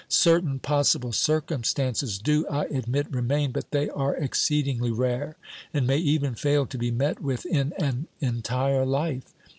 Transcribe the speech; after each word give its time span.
Certain 0.09 0.57
possible 0.57 1.11
circumstances 1.13 2.17
do, 2.17 2.47
I 2.49 2.63
admit, 2.65 3.05
remain, 3.11 3.51
but 3.51 3.69
they 3.69 3.87
are 3.87 4.15
exceedingly 4.15 4.89
rare, 4.89 5.37
and 5.75 5.85
may 5.85 5.97
even 5.99 6.33
fail 6.33 6.65
to 6.65 6.77
be 6.79 6.89
met 6.89 7.21
with 7.21 7.45
in 7.45 7.71
an 7.77 8.07
entire 8.19 8.83
life. 8.83 9.31